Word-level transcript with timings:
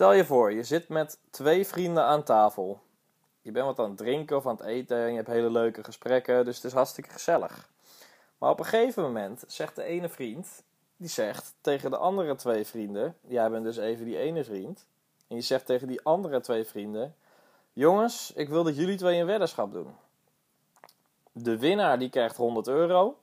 Stel 0.00 0.12
je 0.12 0.24
voor, 0.24 0.52
je 0.52 0.62
zit 0.62 0.88
met 0.88 1.18
twee 1.30 1.66
vrienden 1.66 2.04
aan 2.04 2.22
tafel. 2.22 2.80
Je 3.42 3.52
bent 3.52 3.66
wat 3.66 3.78
aan 3.78 3.88
het 3.88 3.98
drinken 3.98 4.36
of 4.36 4.46
aan 4.46 4.56
het 4.56 4.64
eten 4.64 4.96
en 4.96 5.10
je 5.10 5.16
hebt 5.16 5.28
hele 5.28 5.50
leuke 5.50 5.84
gesprekken, 5.84 6.44
dus 6.44 6.56
het 6.56 6.64
is 6.64 6.72
hartstikke 6.72 7.10
gezellig. 7.10 7.68
Maar 8.38 8.50
op 8.50 8.58
een 8.58 8.64
gegeven 8.64 9.02
moment 9.02 9.44
zegt 9.46 9.76
de 9.76 9.82
ene 9.82 10.08
vriend, 10.08 10.62
die 10.96 11.08
zegt 11.08 11.54
tegen 11.60 11.90
de 11.90 11.96
andere 11.96 12.34
twee 12.34 12.66
vrienden, 12.66 13.16
jij 13.26 13.50
bent 13.50 13.64
dus 13.64 13.76
even 13.76 14.04
die 14.04 14.18
ene 14.18 14.44
vriend, 14.44 14.86
en 15.28 15.36
je 15.36 15.42
zegt 15.42 15.66
tegen 15.66 15.88
die 15.88 16.00
andere 16.02 16.40
twee 16.40 16.64
vrienden, 16.64 17.14
jongens, 17.72 18.32
ik 18.34 18.48
wil 18.48 18.64
dat 18.64 18.76
jullie 18.76 18.96
twee 18.96 19.20
een 19.20 19.26
weddenschap 19.26 19.72
doen. 19.72 19.96
De 21.32 21.58
winnaar 21.58 21.98
die 21.98 22.10
krijgt 22.10 22.36
100 22.36 22.68
euro 22.68 23.18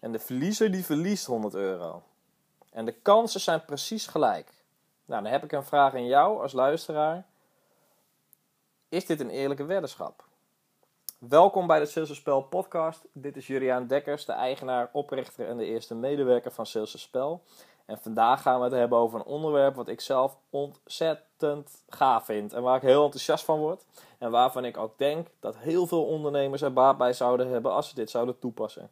en 0.00 0.12
de 0.12 0.18
verliezer 0.18 0.70
die 0.70 0.84
verliest 0.84 1.26
100 1.26 1.54
euro. 1.54 2.02
En 2.70 2.84
de 2.84 2.92
kansen 2.92 3.40
zijn 3.40 3.64
precies 3.64 4.06
gelijk. 4.06 4.57
Nou, 5.08 5.22
dan 5.22 5.32
heb 5.32 5.44
ik 5.44 5.52
een 5.52 5.64
vraag 5.64 5.94
aan 5.94 6.06
jou 6.06 6.42
als 6.42 6.52
luisteraar. 6.52 7.26
Is 8.88 9.06
dit 9.06 9.20
een 9.20 9.30
eerlijke 9.30 9.64
weddenschap? 9.64 10.24
Welkom 11.18 11.66
bij 11.66 11.78
de 11.78 11.86
Sales 11.86 12.14
Spel 12.14 12.42
podcast. 12.42 13.04
Dit 13.12 13.36
is 13.36 13.46
Juriaan 13.46 13.86
Dekkers, 13.86 14.24
de 14.24 14.32
eigenaar, 14.32 14.88
oprichter 14.92 15.48
en 15.48 15.56
de 15.56 15.64
eerste 15.64 15.94
medewerker 15.94 16.50
van 16.50 16.66
Sales 16.66 17.00
Spel. 17.00 17.42
En 17.84 17.98
vandaag 17.98 18.42
gaan 18.42 18.58
we 18.58 18.64
het 18.64 18.72
hebben 18.72 18.98
over 18.98 19.18
een 19.18 19.26
onderwerp 19.26 19.74
wat 19.74 19.88
ik 19.88 20.00
zelf 20.00 20.36
ontzettend 20.50 21.82
gaaf 21.88 22.24
vind. 22.24 22.52
En 22.52 22.62
waar 22.62 22.76
ik 22.76 22.82
heel 22.82 23.04
enthousiast 23.04 23.44
van 23.44 23.58
word. 23.58 23.84
En 24.18 24.30
waarvan 24.30 24.64
ik 24.64 24.76
ook 24.76 24.98
denk 24.98 25.28
dat 25.40 25.56
heel 25.56 25.86
veel 25.86 26.04
ondernemers 26.06 26.62
er 26.62 26.72
baat 26.72 26.98
bij 26.98 27.12
zouden 27.12 27.48
hebben 27.48 27.72
als 27.72 27.88
ze 27.88 27.94
dit 27.94 28.10
zouden 28.10 28.38
toepassen. 28.38 28.90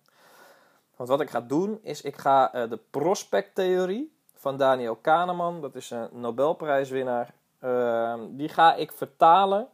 Want 0.97 1.09
wat 1.09 1.20
ik 1.20 1.30
ga 1.30 1.41
doen 1.41 1.78
is, 1.83 2.03
ik 2.03 2.17
ga 2.17 2.55
uh, 2.55 2.70
de 2.70 2.78
prospecttheorie 2.91 4.16
van 4.46 4.56
Daniel 4.56 4.96
Kahneman, 4.96 5.60
dat 5.60 5.74
is 5.74 5.91
een 5.91 6.09
Nobelprijswinnaar, 6.12 7.34
uh, 7.60 8.14
die 8.28 8.48
ga 8.48 8.74
ik 8.74 8.92
vertalen 8.92 9.69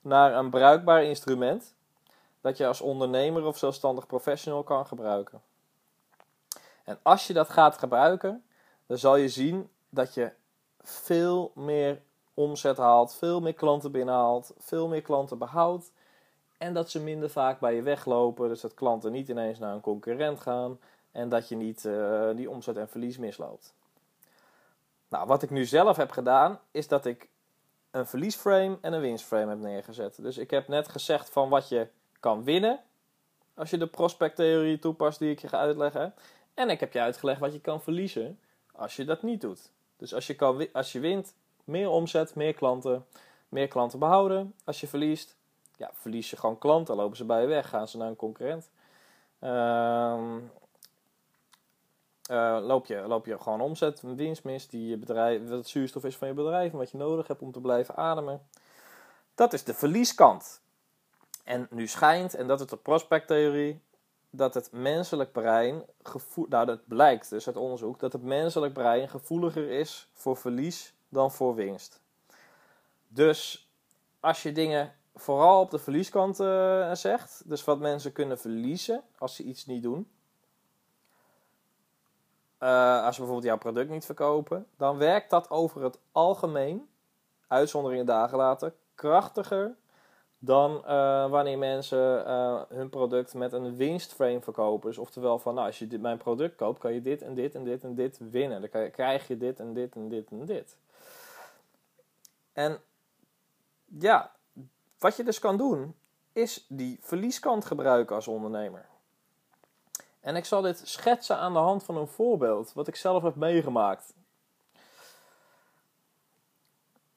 naar 0.00 0.34
een 0.34 0.50
bruikbaar 0.50 1.04
instrument 1.04 1.74
dat 2.40 2.56
je 2.56 2.66
als 2.66 2.80
ondernemer 2.80 3.44
of 3.44 3.58
zelfstandig 3.58 4.06
professional 4.06 4.62
kan 4.62 4.86
gebruiken. 4.86 5.40
En 6.84 6.98
als 7.02 7.26
je 7.26 7.32
dat 7.32 7.48
gaat 7.48 7.78
gebruiken, 7.78 8.44
dan 8.86 8.98
zal 8.98 9.16
je 9.16 9.28
zien 9.28 9.70
dat 9.88 10.14
je 10.14 10.30
veel 10.80 11.52
meer 11.54 12.02
omzet 12.34 12.76
haalt, 12.76 13.14
veel 13.14 13.40
meer 13.40 13.54
klanten 13.54 13.92
binnenhaalt, 13.92 14.54
veel 14.58 14.88
meer 14.88 15.02
klanten 15.02 15.38
behoudt 15.38 15.92
en 16.58 16.74
dat 16.74 16.90
ze 16.90 17.00
minder 17.00 17.30
vaak 17.30 17.60
bij 17.60 17.74
je 17.74 17.82
weglopen. 17.82 18.48
Dus 18.48 18.60
dat 18.60 18.74
klanten 18.74 19.12
niet 19.12 19.28
ineens 19.28 19.58
naar 19.58 19.74
een 19.74 19.80
concurrent 19.80 20.40
gaan. 20.40 20.78
En 21.16 21.28
dat 21.28 21.48
je 21.48 21.56
niet 21.56 21.84
uh, 21.84 22.30
die 22.34 22.50
omzet 22.50 22.76
en 22.76 22.88
verlies 22.88 23.18
misloopt. 23.18 23.74
Nou, 25.08 25.26
wat 25.26 25.42
ik 25.42 25.50
nu 25.50 25.64
zelf 25.64 25.96
heb 25.96 26.10
gedaan, 26.10 26.60
is 26.70 26.88
dat 26.88 27.06
ik 27.06 27.28
een 27.90 28.06
verliesframe 28.06 28.78
en 28.80 28.92
een 28.92 29.00
winstframe 29.00 29.48
heb 29.48 29.58
neergezet. 29.58 30.22
Dus 30.22 30.38
ik 30.38 30.50
heb 30.50 30.68
net 30.68 30.88
gezegd 30.88 31.30
van 31.30 31.48
wat 31.48 31.68
je 31.68 31.88
kan 32.20 32.44
winnen 32.44 32.80
als 33.54 33.70
je 33.70 33.78
de 33.78 33.86
prospecttheorie 33.86 34.78
toepast 34.78 35.18
die 35.18 35.30
ik 35.30 35.40
je 35.40 35.48
ga 35.48 35.58
uitleggen. 35.58 36.14
En 36.54 36.70
ik 36.70 36.80
heb 36.80 36.92
je 36.92 37.00
uitgelegd 37.00 37.40
wat 37.40 37.52
je 37.52 37.60
kan 37.60 37.82
verliezen 37.82 38.40
als 38.72 38.96
je 38.96 39.04
dat 39.04 39.22
niet 39.22 39.40
doet. 39.40 39.70
Dus 39.96 40.14
als 40.14 40.26
je, 40.26 40.34
kan, 40.34 40.68
als 40.72 40.92
je 40.92 41.00
wint, 41.00 41.34
meer 41.64 41.88
omzet, 41.88 42.34
meer 42.34 42.54
klanten, 42.54 43.06
meer 43.48 43.68
klanten 43.68 43.98
behouden. 43.98 44.54
Als 44.64 44.80
je 44.80 44.86
verliest, 44.86 45.36
ja, 45.76 45.90
verlies 45.92 46.30
je 46.30 46.36
gewoon 46.36 46.58
klanten, 46.58 46.96
lopen 46.96 47.16
ze 47.16 47.24
bij 47.24 47.40
je 47.40 47.46
weg, 47.46 47.68
gaan 47.68 47.88
ze 47.88 47.96
naar 47.96 48.08
een 48.08 48.16
concurrent. 48.16 48.70
Uh, 49.40 50.36
uh, 52.30 52.58
loop, 52.62 52.86
je, 52.86 53.00
loop 53.06 53.26
je 53.26 53.38
gewoon 53.38 53.60
omzet, 53.60 54.02
een 54.02 54.16
winst 54.16 54.44
mis, 54.44 54.68
die 54.68 54.88
je 54.88 54.96
bedrijf, 54.96 55.48
wat 55.48 55.58
het 55.58 55.68
zuurstof 55.68 56.04
is 56.04 56.16
van 56.16 56.28
je 56.28 56.34
bedrijf 56.34 56.72
en 56.72 56.78
wat 56.78 56.90
je 56.90 56.96
nodig 56.96 57.26
hebt 57.26 57.42
om 57.42 57.52
te 57.52 57.60
blijven 57.60 57.96
ademen. 57.96 58.42
Dat 59.34 59.52
is 59.52 59.64
de 59.64 59.74
verlieskant. 59.74 60.60
En 61.44 61.66
nu 61.70 61.86
schijnt, 61.86 62.34
en 62.34 62.46
dat 62.46 62.60
is 62.60 62.66
de 62.66 62.76
prospecttheorie, 62.76 63.80
dat 64.30 64.54
het 64.54 64.72
menselijk 64.72 65.32
brein, 65.32 65.82
gevoel, 66.02 66.46
nou 66.48 66.66
dat 66.66 66.80
blijkt 66.86 67.30
dus 67.30 67.46
uit 67.46 67.56
onderzoek, 67.56 67.98
dat 68.00 68.12
het 68.12 68.22
menselijk 68.22 68.72
brein 68.72 69.08
gevoeliger 69.08 69.70
is 69.70 70.08
voor 70.12 70.36
verlies 70.36 70.94
dan 71.08 71.32
voor 71.32 71.54
winst. 71.54 72.00
Dus 73.08 73.70
als 74.20 74.42
je 74.42 74.52
dingen 74.52 74.94
vooral 75.16 75.60
op 75.60 75.70
de 75.70 75.78
verlieskant 75.78 76.40
uh, 76.40 76.94
zegt. 76.94 77.42
Dus 77.44 77.64
wat 77.64 77.78
mensen 77.78 78.12
kunnen 78.12 78.38
verliezen 78.38 79.02
als 79.18 79.36
ze 79.36 79.42
iets 79.42 79.66
niet 79.66 79.82
doen. 79.82 80.10
Uh, 82.66 83.04
als 83.04 83.14
ze 83.14 83.20
bijvoorbeeld 83.20 83.44
jouw 83.44 83.58
product 83.58 83.90
niet 83.90 84.04
verkopen, 84.04 84.66
dan 84.76 84.98
werkt 84.98 85.30
dat 85.30 85.50
over 85.50 85.82
het 85.82 85.98
algemeen, 86.12 86.88
uitzonderingen 87.46 88.06
dagen 88.06 88.38
later, 88.38 88.74
krachtiger 88.94 89.76
dan 90.38 90.82
uh, 90.86 91.30
wanneer 91.30 91.58
mensen 91.58 91.98
hun 92.68 92.88
product 92.88 93.34
met 93.34 93.52
een 93.52 93.76
winstframe 93.76 94.40
verkopen. 94.40 94.88
Dus 94.88 94.98
oftewel 94.98 95.38
van, 95.38 95.54
nou, 95.54 95.66
als 95.66 95.78
je 95.78 95.86
dit, 95.86 96.00
mijn 96.00 96.18
product 96.18 96.56
koopt, 96.56 96.78
kan 96.78 96.92
je 96.92 97.00
dit 97.02 97.22
en 97.22 97.34
dit 97.34 97.54
en 97.54 97.64
dit 97.64 97.84
en 97.84 97.94
dit 97.94 98.18
winnen. 98.30 98.70
Dan 98.70 98.82
je, 98.82 98.90
krijg 98.90 99.28
je 99.28 99.36
dit 99.36 99.60
en 99.60 99.74
dit 99.74 99.94
en 99.94 100.08
dit 100.08 100.30
en 100.30 100.44
dit. 100.44 100.76
En 102.52 102.78
ja, 103.84 104.32
wat 104.98 105.16
je 105.16 105.24
dus 105.24 105.38
kan 105.38 105.56
doen, 105.56 105.94
is 106.32 106.66
die 106.68 106.98
verlieskant 107.00 107.64
gebruiken 107.64 108.16
als 108.16 108.28
ondernemer. 108.28 108.86
En 110.26 110.36
ik 110.36 110.44
zal 110.44 110.62
dit 110.62 110.80
schetsen 110.84 111.36
aan 111.36 111.52
de 111.52 111.58
hand 111.58 111.84
van 111.84 111.96
een 111.96 112.06
voorbeeld, 112.06 112.72
wat 112.72 112.88
ik 112.88 112.96
zelf 112.96 113.22
heb 113.22 113.34
meegemaakt. 113.34 114.14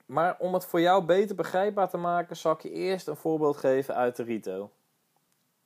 Maar 0.05 0.35
om 0.39 0.53
het 0.53 0.65
voor 0.65 0.81
jou 0.81 1.03
beter 1.03 1.35
begrijpbaar 1.35 1.89
te 1.89 1.97
maken, 1.97 2.37
zal 2.37 2.51
ik 2.51 2.61
je 2.61 2.71
eerst 2.71 3.07
een 3.07 3.15
voorbeeld 3.15 3.57
geven 3.57 3.95
uit 3.95 4.15
de 4.15 4.23
retail. 4.23 4.71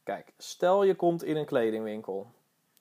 Kijk, 0.04 0.34
stel 0.38 0.84
je 0.84 0.96
komt 0.96 1.24
in 1.24 1.38
een 1.38 1.46
kledingwinkel. 1.46 2.32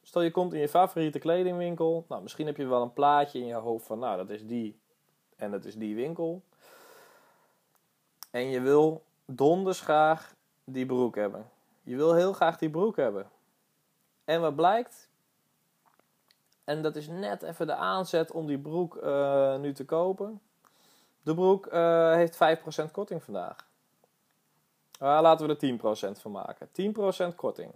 Stel 0.02 0.22
je 0.22 0.30
komt 0.30 0.52
in 0.52 0.60
je 0.60 0.68
favoriete 0.68 1.18
kledingwinkel. 1.18 2.04
Nou, 2.08 2.22
misschien 2.22 2.46
heb 2.46 2.56
je 2.56 2.66
wel 2.66 2.82
een 2.82 2.92
plaatje 2.92 3.38
in 3.38 3.46
je 3.46 3.54
hoofd 3.54 3.86
van, 3.86 3.98
nou, 3.98 4.16
dat 4.16 4.30
is 4.30 4.46
die 4.46 4.78
en 5.36 5.50
dat 5.50 5.64
is 5.64 5.74
die 5.74 5.94
winkel. 5.94 6.42
En 8.30 8.50
je 8.50 8.60
wil 8.60 9.02
donders 9.24 9.80
graag 9.80 10.34
die 10.64 10.86
broek 10.86 11.14
hebben. 11.14 11.50
Je 11.82 11.96
wil 11.96 12.14
heel 12.14 12.32
graag 12.32 12.58
die 12.58 12.70
broek 12.70 12.96
hebben. 12.96 13.30
En 14.25 14.41
wat 14.41 14.56
blijkt? 14.56 15.09
En 16.65 16.83
dat 16.83 16.97
is 16.97 17.09
net 17.09 17.43
even 17.43 17.66
de 17.66 17.75
aanzet 17.75 18.31
om 18.31 18.47
die 18.47 18.59
broek 18.59 18.97
uh, 18.97 19.56
nu 19.56 19.72
te 19.72 19.84
kopen. 19.84 20.41
De 21.22 21.34
broek 21.34 21.66
uh, 21.66 22.12
heeft 22.12 22.38
5% 22.88 22.91
korting 22.91 23.22
vandaag. 23.22 23.56
Uh, 25.03 25.19
laten 25.22 25.47
we 25.47 25.56
er 25.56 26.15
10% 26.16 26.21
van 26.21 26.31
maken. 26.31 26.69
10% 27.33 27.34
korting. 27.37 27.72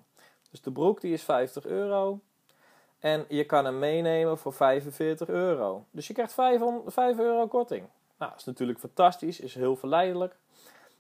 Dus 0.50 0.60
de 0.60 0.72
broek 0.72 1.00
die 1.00 1.12
is 1.12 1.22
50 1.22 1.64
euro. 1.64 2.20
En 2.98 3.24
je 3.28 3.44
kan 3.44 3.64
hem 3.64 3.78
meenemen 3.78 4.38
voor 4.38 4.52
45 4.52 5.28
euro. 5.28 5.84
Dus 5.90 6.06
je 6.06 6.12
krijgt 6.14 6.32
5, 6.32 6.62
5 6.86 7.18
euro 7.18 7.46
korting. 7.46 7.88
Nou, 8.18 8.30
dat 8.30 8.40
is 8.40 8.46
natuurlijk 8.46 8.78
fantastisch. 8.78 9.40
Is 9.40 9.54
heel 9.54 9.76
verleidelijk. 9.76 10.36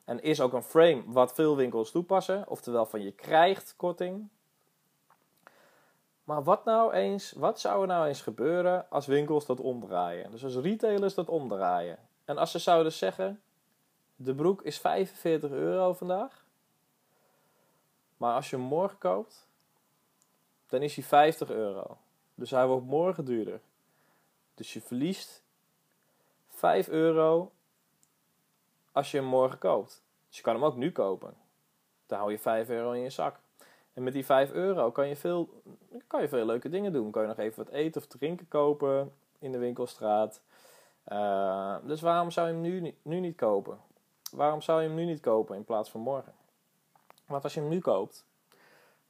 En 0.04 0.22
is 0.22 0.40
ook 0.40 0.52
een 0.52 0.62
frame 0.62 1.02
wat 1.06 1.32
veel 1.32 1.56
winkels 1.56 1.90
toepassen. 1.90 2.44
Oftewel 2.48 2.86
van 2.86 3.02
je 3.02 3.12
krijgt 3.12 3.74
korting. 3.76 4.28
Maar 6.26 6.42
wat 6.42 6.64
nou 6.64 6.92
eens, 6.92 7.32
wat 7.32 7.60
zou 7.60 7.80
er 7.80 7.86
nou 7.86 8.06
eens 8.06 8.22
gebeuren 8.22 8.90
als 8.90 9.06
winkels 9.06 9.46
dat 9.46 9.60
omdraaien? 9.60 10.30
Dus 10.30 10.44
als 10.44 10.56
retailers 10.56 11.14
dat 11.14 11.28
omdraaien. 11.28 11.98
En 12.24 12.38
als 12.38 12.50
ze 12.50 12.58
zouden 12.58 12.92
zeggen, 12.92 13.42
de 14.16 14.34
broek 14.34 14.62
is 14.62 14.78
45 14.78 15.50
euro 15.50 15.92
vandaag. 15.92 16.44
Maar 18.16 18.34
als 18.34 18.50
je 18.50 18.56
hem 18.56 18.64
morgen 18.64 18.98
koopt, 18.98 19.46
dan 20.66 20.82
is 20.82 20.94
hij 20.94 21.04
50 21.04 21.50
euro. 21.50 21.98
Dus 22.34 22.50
hij 22.50 22.66
wordt 22.66 22.86
morgen 22.86 23.24
duurder. 23.24 23.60
Dus 24.54 24.72
je 24.72 24.80
verliest 24.80 25.42
5 26.48 26.88
euro 26.88 27.52
als 28.92 29.10
je 29.10 29.16
hem 29.16 29.26
morgen 29.26 29.58
koopt. 29.58 30.02
Dus 30.28 30.36
je 30.36 30.42
kan 30.42 30.54
hem 30.54 30.64
ook 30.64 30.76
nu 30.76 30.92
kopen. 30.92 31.34
Dan 32.06 32.18
hou 32.18 32.30
je 32.30 32.38
5 32.38 32.68
euro 32.68 32.90
in 32.92 33.00
je 33.00 33.10
zak. 33.10 33.38
En 33.96 34.02
met 34.02 34.12
die 34.12 34.24
5 34.24 34.52
euro 34.52 34.90
kan 34.90 35.08
je, 35.08 35.16
veel, 35.16 35.48
kan 36.06 36.20
je 36.20 36.28
veel 36.28 36.46
leuke 36.46 36.68
dingen 36.68 36.92
doen. 36.92 37.10
Kan 37.10 37.22
je 37.22 37.28
nog 37.28 37.38
even 37.38 37.64
wat 37.64 37.72
eten 37.72 38.00
of 38.00 38.06
drinken 38.06 38.48
kopen 38.48 39.12
in 39.38 39.52
de 39.52 39.58
winkelstraat. 39.58 40.40
Uh, 41.08 41.76
dus 41.84 42.00
waarom 42.00 42.30
zou 42.30 42.46
je 42.48 42.52
hem 42.52 42.62
nu, 42.62 42.94
nu 43.02 43.20
niet 43.20 43.36
kopen? 43.36 43.78
Waarom 44.32 44.60
zou 44.60 44.82
je 44.82 44.86
hem 44.86 44.96
nu 44.96 45.04
niet 45.04 45.20
kopen 45.20 45.56
in 45.56 45.64
plaats 45.64 45.90
van 45.90 46.00
morgen? 46.00 46.32
Want 47.26 47.44
als 47.44 47.54
je 47.54 47.60
hem 47.60 47.68
nu 47.68 47.78
koopt, 47.78 48.24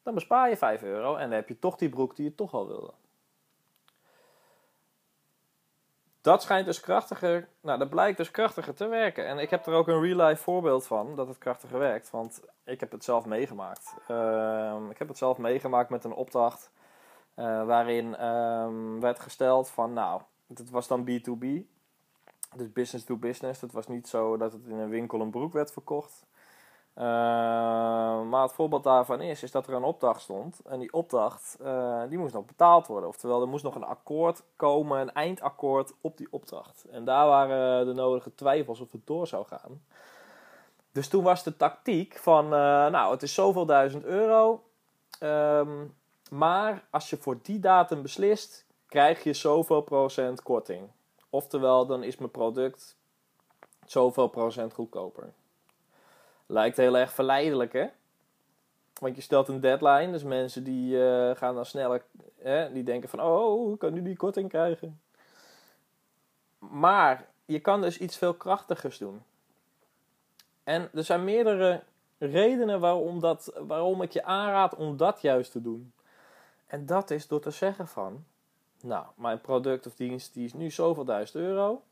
dan 0.03 0.15
bespaar 0.15 0.49
je 0.49 0.56
5 0.56 0.83
euro 0.83 1.15
en 1.15 1.29
dan 1.29 1.39
heb 1.39 1.49
je 1.49 1.59
toch 1.59 1.77
die 1.77 1.89
broek 1.89 2.17
die 2.17 2.25
je 2.25 2.35
toch 2.35 2.55
al 2.55 2.67
wilde. 2.67 2.93
Dat 6.26 6.43
schijnt 6.43 6.67
dus 6.67 6.81
krachtiger, 6.81 7.49
nou 7.61 7.78
dat 7.78 7.88
blijkt 7.88 8.17
dus 8.17 8.31
krachtiger 8.31 8.75
te 8.75 8.87
werken. 8.87 9.26
En 9.26 9.38
ik 9.38 9.50
heb 9.50 9.67
er 9.67 9.75
ook 9.75 9.88
een 9.88 10.00
real 10.00 10.26
life 10.26 10.43
voorbeeld 10.43 10.87
van 10.87 11.17
dat 11.17 11.28
het 11.28 11.38
krachtiger 11.38 11.78
werkt. 11.78 12.11
Want 12.11 12.40
ik 12.64 12.81
heb 12.81 12.90
het 12.90 13.05
zelf 13.05 13.25
meegemaakt. 13.25 13.94
Uh, 14.11 14.76
ik 14.90 14.99
heb 14.99 15.08
het 15.08 15.19
zelf 15.19 15.38
meegemaakt 15.38 15.90
met 15.90 16.05
een 16.05 16.12
opdracht 16.12 16.70
uh, 17.37 17.67
waarin 17.67 18.25
um, 18.26 19.00
werd 19.00 19.20
gesteld 19.20 19.69
van 19.69 19.93
nou, 19.93 20.20
het 20.49 20.70
was 20.70 20.88
dan 20.88 21.08
B2B. 21.11 21.46
Dus 22.56 22.72
business 22.72 23.05
to 23.05 23.17
business. 23.17 23.61
Het 23.61 23.72
was 23.72 23.87
niet 23.87 24.08
zo 24.08 24.37
dat 24.37 24.52
het 24.52 24.67
in 24.67 24.79
een 24.79 24.90
winkel 24.90 25.20
een 25.20 25.31
broek 25.31 25.52
werd 25.52 25.72
verkocht. 25.72 26.26
Uh, 26.98 27.02
maar 28.22 28.43
het 28.43 28.52
voorbeeld 28.52 28.84
daarvan 28.84 29.20
is, 29.20 29.43
is 29.43 29.50
dat 29.50 29.66
er 29.66 29.75
een 29.75 29.84
opdracht 29.84 30.20
stond. 30.20 30.60
En 30.64 30.78
die 30.78 30.93
opdracht, 30.93 31.56
uh, 31.62 32.02
die 32.08 32.19
moest 32.19 32.34
nog 32.34 32.44
betaald 32.44 32.87
worden. 32.87 33.08
Oftewel, 33.08 33.40
er 33.40 33.48
moest 33.48 33.64
nog 33.64 33.75
een 33.75 33.84
akkoord 33.84 34.43
komen, 34.56 35.00
een 35.00 35.12
eindakkoord 35.12 35.93
op 36.00 36.16
die 36.16 36.28
opdracht. 36.31 36.84
En 36.90 37.04
daar 37.04 37.26
waren 37.26 37.87
de 37.87 37.93
nodige 37.93 38.34
twijfels 38.34 38.81
of 38.81 38.93
het 38.93 39.06
door 39.06 39.26
zou 39.26 39.46
gaan. 39.46 39.82
Dus 40.93 41.08
toen 41.08 41.22
was 41.22 41.43
de 41.43 41.56
tactiek 41.56 42.16
van, 42.16 42.44
uh, 42.44 42.50
nou, 42.87 43.12
het 43.12 43.22
is 43.22 43.34
zoveel 43.34 43.66
duizend 43.66 44.04
euro. 44.04 44.62
Um, 45.20 45.94
maar 46.31 46.84
als 46.90 47.10
je 47.10 47.16
voor 47.16 47.38
die 47.43 47.60
datum 47.60 48.02
beslist, 48.02 48.66
krijg 48.87 49.22
je 49.22 49.32
zoveel 49.32 49.81
procent 49.81 50.43
korting. 50.43 50.88
Oftewel, 51.31 51.87
dan 51.87 52.02
is 52.02 52.16
mijn 52.16 52.31
product 52.31 52.96
zoveel 53.87 54.28
procent 54.28 54.72
goedkoper. 54.72 55.32
Lijkt 56.46 56.76
heel 56.76 56.96
erg 56.96 57.12
verleidelijk, 57.12 57.72
hè? 57.72 57.87
Want 59.00 59.16
je 59.16 59.22
stelt 59.22 59.48
een 59.48 59.60
deadline, 59.60 60.12
dus 60.12 60.22
mensen 60.22 60.64
die 60.64 60.96
uh, 60.96 61.31
gaan 61.37 61.54
dan 61.54 61.66
sneller, 61.66 62.02
hè, 62.38 62.72
die 62.72 62.82
denken 62.82 63.08
van, 63.08 63.20
oh, 63.20 63.72
ik 63.72 63.78
kan 63.78 63.93
nu 63.93 64.02
die 64.02 64.16
korting 64.16 64.48
krijgen. 64.48 65.00
Maar 66.58 67.28
je 67.44 67.60
kan 67.60 67.81
dus 67.81 67.98
iets 67.98 68.16
veel 68.16 68.34
krachtigers 68.34 68.98
doen. 68.98 69.22
En 70.64 70.90
er 70.94 71.04
zijn 71.04 71.25
meerdere 71.25 71.82
redenen 72.19 72.81
waarom, 72.81 73.20
dat, 73.20 73.52
waarom 73.58 74.02
ik 74.02 74.12
je 74.12 74.25
aanraad 74.25 74.75
om 74.75 74.96
dat 74.96 75.20
juist 75.20 75.52
te 75.52 75.62
doen. 75.62 75.93
En 76.66 76.87
dat 76.87 77.10
is 77.10 77.26
door 77.26 77.40
te 77.40 77.50
zeggen 77.50 77.88
van, 77.88 78.25
nou, 78.81 79.06
mijn 79.14 79.40
product 79.40 79.87
of 79.87 79.94
dienst 79.94 80.34
die 80.34 80.44
is 80.44 80.52
nu 80.52 80.70
zoveel 80.70 81.04
duizend 81.04 81.43
euro. 81.43 81.82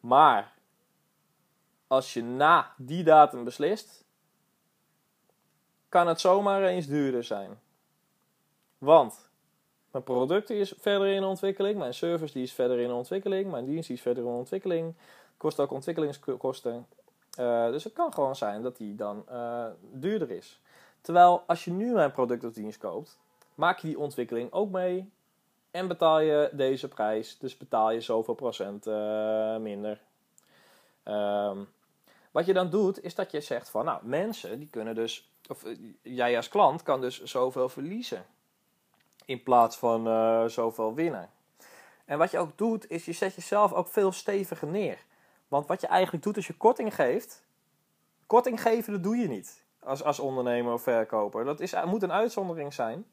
Maar 0.00 0.52
als 1.90 2.14
je 2.14 2.22
na 2.22 2.72
die 2.76 3.04
datum 3.04 3.44
beslist, 3.44 4.04
kan 5.88 6.06
het 6.06 6.20
zomaar 6.20 6.62
eens 6.62 6.86
duurder 6.86 7.24
zijn. 7.24 7.60
Want 8.78 9.28
mijn 9.90 10.04
product 10.04 10.50
is 10.50 10.74
verder 10.78 11.06
in 11.06 11.24
ontwikkeling, 11.24 11.78
mijn 11.78 11.94
service 11.94 12.32
die 12.32 12.42
is 12.42 12.52
verder 12.52 12.78
in 12.78 12.90
ontwikkeling, 12.90 13.50
mijn 13.50 13.64
dienst 13.64 13.86
die 13.86 13.96
is 13.96 14.02
verder 14.02 14.24
in 14.24 14.30
ontwikkeling, 14.30 14.94
kost 15.36 15.60
ook 15.60 15.70
ontwikkelingskosten. 15.70 16.86
Uh, 17.38 17.70
dus 17.70 17.84
het 17.84 17.92
kan 17.92 18.12
gewoon 18.12 18.36
zijn 18.36 18.62
dat 18.62 18.76
die 18.76 18.94
dan 18.94 19.24
uh, 19.30 19.66
duurder 19.92 20.30
is. 20.30 20.60
Terwijl 21.00 21.42
als 21.46 21.64
je 21.64 21.70
nu 21.70 21.92
mijn 21.92 22.12
product 22.12 22.44
of 22.44 22.52
dienst 22.52 22.78
koopt, 22.78 23.18
maak 23.54 23.78
je 23.78 23.86
die 23.86 23.98
ontwikkeling 23.98 24.52
ook 24.52 24.70
mee 24.70 25.10
en 25.70 25.88
betaal 25.88 26.20
je 26.20 26.50
deze 26.52 26.88
prijs. 26.88 27.38
Dus 27.38 27.56
betaal 27.56 27.90
je 27.90 28.00
zoveel 28.00 28.34
procent 28.34 28.86
uh, 28.86 29.56
minder. 29.56 30.00
Um, 31.04 31.68
wat 32.30 32.46
je 32.46 32.52
dan 32.52 32.70
doet, 32.70 33.02
is 33.02 33.14
dat 33.14 33.30
je 33.30 33.40
zegt 33.40 33.70
van, 33.70 33.84
nou, 33.84 34.06
mensen 34.06 34.58
die 34.58 34.68
kunnen 34.68 34.94
dus, 34.94 35.32
of 35.48 35.64
jij 36.02 36.36
als 36.36 36.48
klant 36.48 36.82
kan 36.82 37.00
dus 37.00 37.22
zoveel 37.22 37.68
verliezen. 37.68 38.26
In 39.24 39.42
plaats 39.42 39.76
van 39.76 40.08
uh, 40.08 40.44
zoveel 40.44 40.94
winnen. 40.94 41.30
En 42.04 42.18
wat 42.18 42.30
je 42.30 42.38
ook 42.38 42.58
doet, 42.58 42.90
is 42.90 43.04
je 43.04 43.12
zet 43.12 43.34
jezelf 43.34 43.72
ook 43.72 43.88
veel 43.88 44.12
steviger 44.12 44.68
neer. 44.68 44.98
Want 45.48 45.66
wat 45.66 45.80
je 45.80 45.86
eigenlijk 45.86 46.24
doet 46.24 46.36
als 46.36 46.46
je 46.46 46.56
korting 46.56 46.94
geeft, 46.94 47.44
korting 48.26 48.62
geven 48.62 48.92
dat 48.92 49.02
doe 49.02 49.16
je 49.16 49.28
niet 49.28 49.64
als, 49.82 50.02
als 50.02 50.18
ondernemer 50.18 50.72
of 50.72 50.82
verkoper. 50.82 51.44
Dat 51.44 51.60
is, 51.60 51.74
moet 51.84 52.02
een 52.02 52.12
uitzondering 52.12 52.74
zijn. 52.74 53.06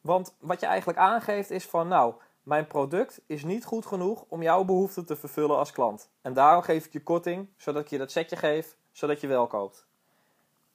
Want 0.00 0.34
wat 0.38 0.60
je 0.60 0.66
eigenlijk 0.66 0.98
aangeeft 0.98 1.50
is 1.50 1.66
van, 1.66 1.88
nou, 1.88 2.14
mijn 2.42 2.66
product 2.66 3.20
is 3.26 3.44
niet 3.44 3.64
goed 3.64 3.86
genoeg 3.86 4.24
om 4.28 4.42
jouw 4.42 4.64
behoeften 4.64 5.06
te 5.06 5.16
vervullen 5.16 5.56
als 5.56 5.72
klant. 5.72 6.08
En 6.22 6.32
daarom 6.32 6.62
geef 6.62 6.86
ik 6.86 6.92
je 6.92 7.02
korting, 7.02 7.48
zodat 7.56 7.82
ik 7.82 7.88
je 7.88 7.98
dat 7.98 8.10
setje 8.10 8.36
geef, 8.36 8.76
zodat 8.92 9.20
je 9.20 9.26
wel 9.26 9.46
koopt. 9.46 9.86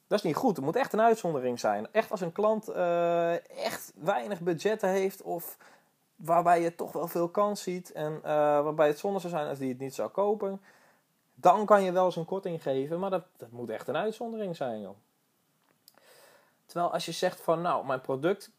Dat 0.06 0.18
is 0.18 0.24
niet 0.24 0.36
goed. 0.36 0.56
Het 0.56 0.64
moet 0.64 0.76
echt 0.76 0.92
een 0.92 1.00
uitzondering 1.00 1.60
zijn. 1.60 1.92
Echt 1.92 2.10
als 2.10 2.20
een 2.20 2.32
klant 2.32 2.68
uh, 2.68 3.64
echt 3.64 3.92
weinig 3.94 4.40
budgetten 4.40 4.88
heeft 4.88 5.22
of 5.22 5.56
waarbij 6.16 6.62
je 6.62 6.74
toch 6.74 6.92
wel 6.92 7.08
veel 7.08 7.28
kans 7.28 7.62
ziet 7.62 7.92
en 7.92 8.12
uh, 8.12 8.22
waarbij 8.22 8.86
het 8.86 8.98
zonde 8.98 9.18
zou 9.18 9.32
zijn 9.32 9.48
als 9.48 9.58
die 9.58 9.68
het 9.68 9.78
niet 9.78 9.94
zou 9.94 10.08
kopen, 10.08 10.60
dan 11.34 11.66
kan 11.66 11.82
je 11.82 11.92
wel 11.92 12.04
eens 12.04 12.16
een 12.16 12.24
korting 12.24 12.62
geven, 12.62 12.98
maar 12.98 13.10
dat, 13.10 13.24
dat 13.36 13.50
moet 13.50 13.70
echt 13.70 13.88
een 13.88 13.96
uitzondering 13.96 14.56
zijn, 14.56 14.80
joh. 14.80 14.96
Terwijl 16.66 16.92
als 16.92 17.04
je 17.04 17.12
zegt 17.12 17.40
van, 17.40 17.60
nou, 17.60 17.86
mijn 17.86 18.00
product, 18.00 18.50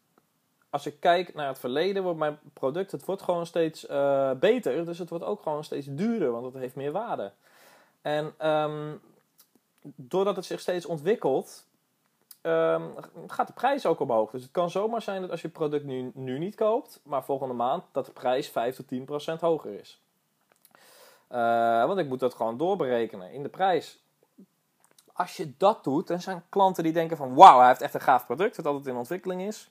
als 0.70 0.86
ik 0.86 1.00
kijk 1.00 1.34
naar 1.34 1.48
het 1.48 1.58
verleden, 1.58 2.02
wordt 2.02 2.18
mijn 2.18 2.38
product, 2.52 2.92
het 2.92 3.04
wordt 3.04 3.22
gewoon 3.22 3.46
steeds 3.46 3.88
uh, 3.88 4.30
beter, 4.32 4.84
dus 4.84 4.98
het 4.98 5.08
wordt 5.08 5.24
ook 5.24 5.42
gewoon 5.42 5.64
steeds 5.64 5.86
duurder, 5.90 6.30
want 6.30 6.44
het 6.44 6.54
heeft 6.54 6.74
meer 6.74 6.92
waarde. 6.92 7.32
En 8.02 8.48
um, 8.48 9.00
doordat 9.82 10.36
het 10.36 10.44
zich 10.44 10.60
steeds 10.60 10.86
ontwikkelt, 10.86 11.64
um, 12.42 12.94
gaat 13.26 13.46
de 13.46 13.52
prijs 13.52 13.86
ook 13.86 14.00
omhoog. 14.00 14.30
Dus 14.30 14.42
het 14.42 14.50
kan 14.50 14.70
zomaar 14.70 15.02
zijn 15.02 15.20
dat 15.20 15.30
als 15.30 15.40
je 15.40 15.46
het 15.46 15.56
product 15.56 15.84
nu, 15.84 16.10
nu 16.14 16.38
niet 16.38 16.54
koopt, 16.54 17.00
maar 17.02 17.24
volgende 17.24 17.54
maand, 17.54 17.84
dat 17.92 18.06
de 18.06 18.12
prijs 18.12 18.48
5 18.48 18.76
tot 18.76 18.88
10 18.88 19.04
procent 19.04 19.40
hoger 19.40 19.80
is. 19.80 20.00
Uh, 21.32 21.86
want 21.86 21.98
ik 21.98 22.08
moet 22.08 22.20
dat 22.20 22.34
gewoon 22.34 22.56
doorberekenen 22.56 23.32
in 23.32 23.42
de 23.42 23.48
prijs. 23.48 23.98
Als 25.12 25.36
je 25.36 25.52
dat 25.56 25.84
doet, 25.84 26.06
dan 26.06 26.20
zijn 26.20 26.44
klanten 26.48 26.84
die 26.84 26.92
denken 26.92 27.16
van 27.16 27.34
wauw, 27.34 27.58
hij 27.58 27.68
heeft 27.68 27.80
echt 27.80 27.94
een 27.94 28.00
gaaf 28.00 28.26
product 28.26 28.56
dat 28.56 28.66
altijd 28.66 28.86
in 28.86 28.96
ontwikkeling 28.96 29.42
is. 29.42 29.70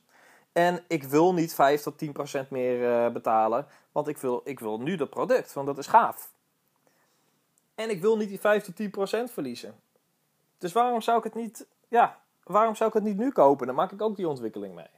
En 0.60 0.84
ik 0.88 1.04
wil 1.04 1.34
niet 1.34 1.54
5 1.54 1.82
tot 1.82 1.98
10 1.98 2.12
procent 2.12 2.50
meer 2.50 3.06
uh, 3.06 3.12
betalen, 3.12 3.68
want 3.92 4.08
ik 4.08 4.18
wil, 4.18 4.42
ik 4.44 4.60
wil 4.60 4.80
nu 4.80 4.96
dat 4.96 5.10
product, 5.10 5.54
want 5.54 5.68
dat 5.68 5.78
is 5.78 5.88
gaaf. 5.88 6.32
En 7.76 7.90
ik 7.90 8.02
wil 8.02 8.18
niet 8.18 8.30
die 8.30 8.40
5 8.40 8.64
tot 8.64 8.76
10 8.76 8.90
procent 8.90 9.32
verliezen. 9.32 9.76
Dus 10.58 10.72
waarom 10.72 11.02
zou 11.02 11.18
ik 11.18 11.24
het 11.24 11.36
niet, 11.36 11.68
ja, 11.88 12.20
waarom 12.44 12.76
zou 12.76 12.90
ik 12.90 12.96
het 12.96 13.04
niet 13.04 13.18
nu 13.18 13.32
kopen? 13.32 13.68
Dan 13.68 13.76
maak 13.76 13.92
ik 13.92 14.02
ook 14.02 14.16
die 14.16 14.28
ontwikkeling 14.28 14.76
mee. 14.76 14.90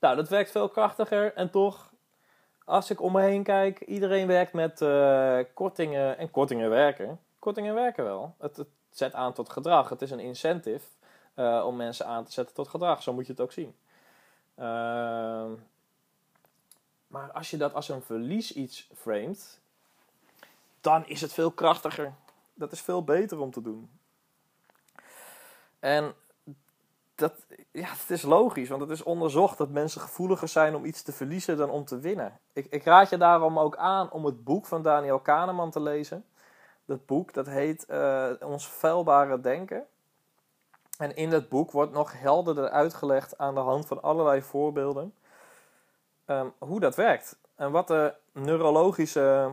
Nou, 0.00 0.16
dat 0.16 0.28
werkt 0.28 0.50
veel 0.50 0.68
krachtiger 0.68 1.34
en 1.34 1.50
toch, 1.50 1.92
als 2.64 2.90
ik 2.90 3.00
om 3.00 3.12
me 3.12 3.20
heen 3.20 3.42
kijk, 3.42 3.80
iedereen 3.80 4.26
werkt 4.26 4.52
met 4.52 4.80
uh, 4.80 5.38
kortingen 5.54 6.18
en 6.18 6.30
kortingen 6.30 6.70
werken. 6.70 7.20
Kortingen 7.38 7.74
werken 7.74 8.04
wel. 8.04 8.34
Het, 8.38 8.64
zet 8.90 9.14
aan 9.14 9.32
tot 9.32 9.48
gedrag. 9.48 9.88
Het 9.88 10.02
is 10.02 10.10
een 10.10 10.20
incentive 10.20 10.86
uh, 11.36 11.64
om 11.66 11.76
mensen 11.76 12.06
aan 12.06 12.24
te 12.24 12.32
zetten 12.32 12.54
tot 12.54 12.68
gedrag. 12.68 13.02
Zo 13.02 13.12
moet 13.12 13.26
je 13.26 13.32
het 13.32 13.40
ook 13.40 13.52
zien. 13.52 13.74
Uh, 14.58 15.50
maar 17.06 17.32
als 17.32 17.50
je 17.50 17.56
dat 17.56 17.74
als 17.74 17.88
een 17.88 18.02
verlies 18.02 18.52
iets 18.52 18.88
framet, 18.94 19.60
dan 20.80 21.06
is 21.06 21.20
het 21.20 21.32
veel 21.32 21.50
krachtiger. 21.50 22.14
Dat 22.54 22.72
is 22.72 22.80
veel 22.80 23.04
beter 23.04 23.38
om 23.38 23.50
te 23.50 23.62
doen. 23.62 23.90
En 25.78 26.14
dat, 27.14 27.32
ja, 27.70 27.88
het 27.88 28.10
is 28.10 28.22
logisch, 28.22 28.68
want 28.68 28.80
het 28.80 28.90
is 28.90 29.02
onderzocht 29.02 29.58
dat 29.58 29.68
mensen 29.68 30.00
gevoeliger 30.00 30.48
zijn 30.48 30.74
om 30.74 30.84
iets 30.84 31.02
te 31.02 31.12
verliezen 31.12 31.56
dan 31.56 31.70
om 31.70 31.84
te 31.84 31.98
winnen. 31.98 32.38
Ik, 32.52 32.66
ik 32.70 32.84
raad 32.84 33.10
je 33.10 33.16
daarom 33.16 33.58
ook 33.58 33.76
aan 33.76 34.10
om 34.10 34.24
het 34.24 34.44
boek 34.44 34.66
van 34.66 34.82
Daniel 34.82 35.18
Kahneman 35.18 35.70
te 35.70 35.80
lezen. 35.80 36.24
Dat 36.84 37.06
boek 37.06 37.32
dat 37.32 37.46
heet 37.46 37.86
uh, 37.90 38.30
Ons 38.40 38.68
vuilbare 38.68 39.40
denken. 39.40 39.86
En 40.98 41.16
in 41.16 41.30
dat 41.30 41.48
boek 41.48 41.70
wordt 41.70 41.92
nog 41.92 42.20
helderder 42.20 42.68
uitgelegd 42.68 43.38
aan 43.38 43.54
de 43.54 43.60
hand 43.60 43.86
van 43.86 44.02
allerlei 44.02 44.42
voorbeelden 44.42 45.14
um, 46.26 46.52
hoe 46.58 46.80
dat 46.80 46.94
werkt. 46.94 47.38
En 47.54 47.70
wat 47.70 47.86
de 47.86 48.14
neurologische, 48.32 49.50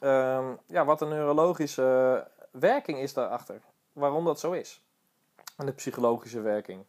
um, 0.00 0.58
ja, 0.66 0.84
wat 0.84 0.98
de 0.98 1.06
neurologische 1.06 2.26
werking 2.50 2.98
is 2.98 3.12
daarachter. 3.12 3.60
Waarom 3.92 4.24
dat 4.24 4.40
zo 4.40 4.52
is 4.52 4.82
en 5.56 5.66
de 5.66 5.72
psychologische 5.72 6.40
werking. 6.40 6.84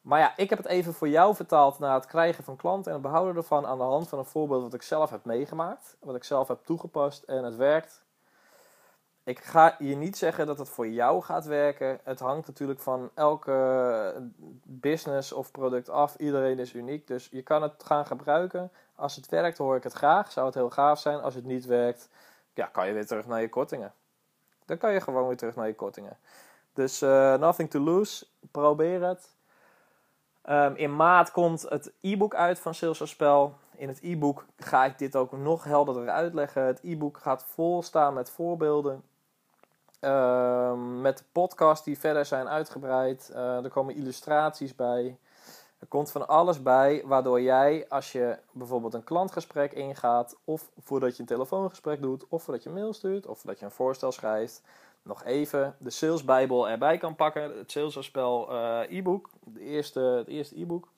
Maar 0.00 0.20
ja, 0.20 0.36
ik 0.36 0.48
heb 0.48 0.58
het 0.58 0.66
even 0.66 0.94
voor 0.94 1.08
jou 1.08 1.34
vertaald 1.34 1.78
naar 1.78 1.94
het 1.94 2.06
krijgen 2.06 2.44
van 2.44 2.56
klanten 2.56 2.86
en 2.86 2.98
het 2.98 3.06
behouden 3.06 3.36
ervan 3.36 3.66
aan 3.66 3.78
de 3.78 3.84
hand 3.84 4.08
van 4.08 4.18
een 4.18 4.24
voorbeeld 4.24 4.62
wat 4.62 4.74
ik 4.74 4.82
zelf 4.82 5.10
heb 5.10 5.24
meegemaakt, 5.24 5.96
wat 6.00 6.14
ik 6.14 6.24
zelf 6.24 6.48
heb 6.48 6.64
toegepast 6.64 7.22
en 7.22 7.44
het 7.44 7.56
werkt. 7.56 8.02
Ik 9.28 9.38
ga 9.38 9.76
je 9.78 9.96
niet 9.96 10.16
zeggen 10.16 10.46
dat 10.46 10.58
het 10.58 10.68
voor 10.68 10.88
jou 10.88 11.22
gaat 11.22 11.44
werken. 11.44 12.00
Het 12.02 12.20
hangt 12.20 12.46
natuurlijk 12.46 12.80
van 12.80 13.10
elke 13.14 14.30
business 14.62 15.32
of 15.32 15.50
product 15.50 15.88
af. 15.88 16.16
Iedereen 16.16 16.58
is 16.58 16.74
uniek, 16.74 17.06
dus 17.06 17.28
je 17.30 17.42
kan 17.42 17.62
het 17.62 17.84
gaan 17.84 18.06
gebruiken. 18.06 18.70
Als 18.94 19.16
het 19.16 19.28
werkt, 19.28 19.58
hoor 19.58 19.76
ik 19.76 19.82
het 19.82 19.92
graag. 19.92 20.32
Zou 20.32 20.46
het 20.46 20.54
heel 20.54 20.70
gaaf 20.70 20.98
zijn. 20.98 21.20
Als 21.20 21.34
het 21.34 21.44
niet 21.44 21.66
werkt, 21.66 22.08
ja, 22.54 22.66
kan 22.66 22.86
je 22.86 22.92
weer 22.92 23.06
terug 23.06 23.26
naar 23.26 23.40
je 23.40 23.48
kortingen. 23.48 23.92
Dan 24.64 24.78
kan 24.78 24.92
je 24.92 25.00
gewoon 25.00 25.26
weer 25.26 25.36
terug 25.36 25.56
naar 25.56 25.66
je 25.66 25.74
kortingen. 25.74 26.18
Dus 26.72 27.02
uh, 27.02 27.34
nothing 27.34 27.70
to 27.70 27.80
lose. 27.80 28.26
Probeer 28.50 29.02
het. 29.02 29.34
Um, 30.48 30.74
in 30.76 30.96
maart 30.96 31.30
komt 31.30 31.62
het 31.62 31.92
e-book 32.00 32.34
uit 32.34 32.58
van 32.58 32.74
Sales 32.74 33.08
Spel. 33.08 33.54
In 33.76 33.88
het 33.88 34.00
e-book 34.02 34.44
ga 34.56 34.84
ik 34.84 34.98
dit 34.98 35.16
ook 35.16 35.32
nog 35.32 35.64
helderder 35.64 36.08
uitleggen. 36.08 36.62
Het 36.62 36.80
e-book 36.82 37.18
gaat 37.18 37.44
vol 37.44 37.82
staan 37.82 38.14
met 38.14 38.30
voorbeelden. 38.30 39.02
Um, 40.00 41.00
met 41.00 41.18
de 41.18 41.24
podcast 41.32 41.84
die 41.84 41.98
verder 41.98 42.24
zijn 42.24 42.48
uitgebreid. 42.48 43.30
Uh, 43.32 43.64
er 43.64 43.70
komen 43.70 43.94
illustraties 43.94 44.74
bij. 44.74 45.18
Er 45.78 45.86
komt 45.86 46.10
van 46.10 46.28
alles 46.28 46.62
bij 46.62 47.02
waardoor 47.04 47.40
jij, 47.40 47.86
als 47.88 48.12
je 48.12 48.38
bijvoorbeeld 48.52 48.94
een 48.94 49.04
klantgesprek 49.04 49.72
ingaat, 49.72 50.36
of 50.44 50.70
voordat 50.82 51.14
je 51.16 51.20
een 51.20 51.28
telefoongesprek 51.28 52.02
doet, 52.02 52.28
of 52.28 52.42
voordat 52.42 52.62
je 52.62 52.68
een 52.68 52.74
mail 52.74 52.92
stuurt, 52.92 53.26
of 53.26 53.38
voordat 53.38 53.58
je 53.58 53.64
een 53.64 53.70
voorstel 53.70 54.12
schrijft, 54.12 54.62
nog 55.02 55.24
even 55.24 55.76
de 55.78 55.90
salesbijbel 55.90 56.68
erbij 56.68 56.98
kan 56.98 57.16
pakken, 57.16 57.58
het 57.58 57.70
salesafspel 57.70 58.52
uh, 58.52 58.80
e-book, 58.88 59.30
de 59.44 59.60
eerste, 59.60 60.00
het 60.00 60.26
eerste 60.26 60.60
e-book. 60.60 60.88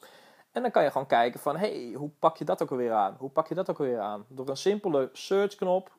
En 0.52 0.62
dan 0.62 0.71
kan 0.71 0.83
je 0.83 0.90
gewoon 0.90 1.07
kijken 1.07 1.40
van, 1.40 1.57
hey, 1.57 1.92
hoe 1.97 2.11
pak 2.19 2.37
je 2.37 2.45
dat 2.45 2.62
ook 2.62 2.71
alweer 2.71 2.92
aan? 2.92 3.16
Hoe 3.19 3.30
pak 3.30 3.49
je 3.49 3.54
dat 3.54 3.71
ook 3.71 3.78
alweer 3.78 4.00
aan? 4.00 4.25
Door 4.28 4.49
een 4.49 4.57
simpele 4.57 5.09
search 5.12 5.54
knop, 5.54 5.90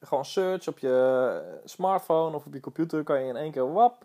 gewoon 0.00 0.24
search 0.24 0.68
op 0.68 0.78
je 0.78 1.60
smartphone 1.64 2.36
of 2.36 2.46
op 2.46 2.54
je 2.54 2.60
computer, 2.60 3.02
kan 3.02 3.20
je 3.20 3.28
in 3.28 3.36
één 3.36 3.52
keer, 3.52 3.72
wap, 3.72 4.04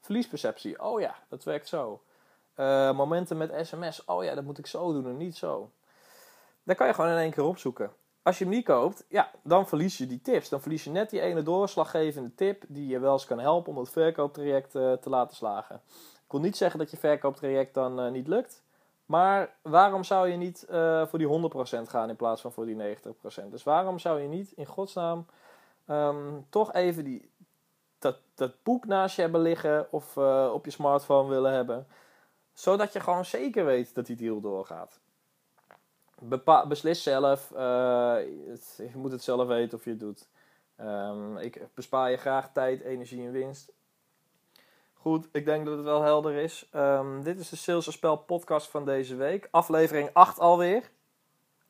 verliesperceptie. 0.00 0.82
Oh 0.82 1.00
ja, 1.00 1.14
dat 1.28 1.44
werkt 1.44 1.68
zo. 1.68 2.02
Uh, 2.56 2.92
momenten 2.92 3.36
met 3.36 3.66
sms, 3.66 4.04
oh 4.04 4.24
ja, 4.24 4.34
dat 4.34 4.44
moet 4.44 4.58
ik 4.58 4.66
zo 4.66 4.92
doen 4.92 5.06
en 5.06 5.16
niet 5.16 5.36
zo. 5.36 5.70
Dan 6.62 6.76
kan 6.76 6.86
je 6.86 6.94
gewoon 6.94 7.10
in 7.10 7.16
één 7.16 7.30
keer 7.30 7.44
opzoeken. 7.44 7.92
Als 8.22 8.38
je 8.38 8.44
hem 8.44 8.52
niet 8.52 8.64
koopt, 8.64 9.04
ja, 9.08 9.30
dan 9.42 9.68
verlies 9.68 9.98
je 9.98 10.06
die 10.06 10.20
tips. 10.20 10.48
Dan 10.48 10.60
verlies 10.60 10.84
je 10.84 10.90
net 10.90 11.10
die 11.10 11.20
ene 11.20 11.42
doorslaggevende 11.42 12.34
tip 12.34 12.64
die 12.68 12.86
je 12.86 12.98
wel 12.98 13.12
eens 13.12 13.26
kan 13.26 13.38
helpen 13.38 13.72
om 13.72 13.78
het 13.78 13.90
verkooptraject 13.90 14.74
uh, 14.74 14.92
te 14.92 15.08
laten 15.08 15.36
slagen. 15.36 15.80
Ik 16.24 16.30
wil 16.36 16.40
niet 16.40 16.56
zeggen 16.56 16.78
dat 16.78 16.90
je 16.90 16.96
verkooptraject 16.96 17.74
dan 17.74 18.12
niet 18.12 18.28
lukt. 18.28 18.62
Maar 19.10 19.56
waarom 19.62 20.04
zou 20.04 20.28
je 20.28 20.36
niet 20.36 20.66
uh, 20.70 21.06
voor 21.06 21.18
die 21.18 21.50
100% 21.86 21.88
gaan 21.88 22.08
in 22.08 22.16
plaats 22.16 22.40
van 22.40 22.52
voor 22.52 22.66
die 22.66 22.96
90%? 22.96 23.48
Dus 23.50 23.62
waarom 23.62 23.98
zou 23.98 24.20
je 24.20 24.28
niet 24.28 24.52
in 24.52 24.66
godsnaam 24.66 25.26
um, 25.86 26.46
toch 26.50 26.72
even 26.72 27.04
die, 27.04 27.30
dat, 27.98 28.16
dat 28.34 28.62
boek 28.62 28.86
naast 28.86 29.16
je 29.16 29.22
hebben 29.22 29.40
liggen 29.40 29.92
of 29.92 30.16
op 30.52 30.64
je 30.64 30.70
smartphone 30.70 31.28
willen 31.28 31.52
hebben? 31.52 31.86
Zodat 32.52 32.92
je 32.92 33.00
gewoon 33.00 33.24
zeker 33.24 33.64
weet 33.64 33.94
dat 33.94 34.06
die 34.06 34.16
deal 34.16 34.40
doorgaat. 34.40 35.00
Bepa 36.18 36.66
beslis 36.66 37.02
zelf. 37.02 37.48
Het, 37.48 38.74
je 38.76 38.90
moet 38.94 39.12
het 39.12 39.22
zelf 39.22 39.46
weten 39.46 39.78
of 39.78 39.84
je 39.84 39.90
het 39.90 40.00
doet. 40.00 40.28
Um, 40.80 41.36
ik 41.36 41.66
bespaar 41.74 42.10
je 42.10 42.16
graag 42.16 42.52
tijd, 42.52 42.80
energie 42.80 43.26
en 43.26 43.32
winst. 43.32 43.72
Goed, 45.00 45.28
ik 45.32 45.44
denk 45.44 45.66
dat 45.66 45.76
het 45.76 45.84
wel 45.84 46.02
helder 46.02 46.34
is. 46.34 46.68
Um, 46.74 47.22
dit 47.22 47.38
is 47.38 47.48
de 47.48 47.56
Sales 47.56 47.92
Spel 47.92 48.16
podcast 48.16 48.68
van 48.68 48.84
deze 48.84 49.16
week. 49.16 49.48
Aflevering 49.50 50.10
8 50.12 50.38
alweer. 50.38 50.90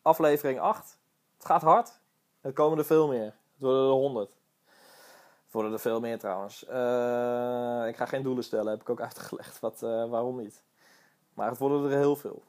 Aflevering 0.02 0.60
8. 0.60 0.98
Het 1.36 1.46
gaat 1.46 1.62
hard. 1.62 2.00
Er 2.40 2.52
komen 2.52 2.78
er 2.78 2.84
veel 2.84 3.08
meer. 3.08 3.24
Het 3.24 3.34
worden 3.58 3.82
er 3.82 3.90
100. 3.90 4.28
Het 5.44 5.52
worden 5.52 5.72
er 5.72 5.80
veel 5.80 6.00
meer 6.00 6.18
trouwens. 6.18 6.64
Uh, 6.64 7.88
ik 7.88 7.96
ga 7.96 8.06
geen 8.06 8.22
doelen 8.22 8.44
stellen, 8.44 8.70
heb 8.70 8.80
ik 8.80 8.90
ook 8.90 9.00
uitgelegd. 9.10 9.60
Wat, 9.60 9.82
uh, 9.82 10.10
waarom 10.10 10.36
niet. 10.36 10.62
Maar 11.34 11.48
het 11.48 11.58
worden 11.58 11.90
er 11.90 11.98
heel 11.98 12.16
veel. 12.16 12.42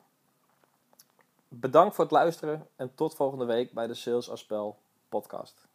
Bedankt 1.48 1.96
voor 1.96 2.04
het 2.04 2.14
luisteren 2.14 2.68
en 2.76 2.96
tot 2.96 3.16
volgende 3.16 3.46
week 3.46 3.74
bij 3.74 3.88
de 3.88 3.94
Sales 3.94 4.30
Aspel 4.30 4.78
podcast. 5.10 5.68